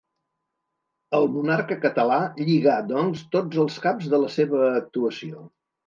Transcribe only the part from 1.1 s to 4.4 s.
El monarca català lligà, doncs, tots els caps de la